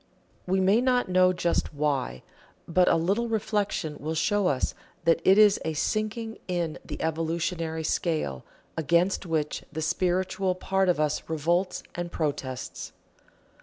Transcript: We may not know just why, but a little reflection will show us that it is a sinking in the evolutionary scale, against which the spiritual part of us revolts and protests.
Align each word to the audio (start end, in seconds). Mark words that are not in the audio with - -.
We 0.47 0.59
may 0.59 0.81
not 0.81 1.09
know 1.09 1.31
just 1.31 1.75
why, 1.75 2.23
but 2.67 2.87
a 2.87 2.95
little 2.95 3.29
reflection 3.29 3.97
will 3.99 4.15
show 4.15 4.47
us 4.47 4.73
that 5.05 5.21
it 5.23 5.37
is 5.37 5.59
a 5.63 5.73
sinking 5.73 6.39
in 6.47 6.79
the 6.83 6.99
evolutionary 7.03 7.83
scale, 7.83 8.43
against 8.75 9.27
which 9.27 9.61
the 9.71 9.79
spiritual 9.83 10.55
part 10.55 10.89
of 10.89 10.99
us 10.99 11.29
revolts 11.29 11.83
and 11.93 12.11
protests. 12.11 12.93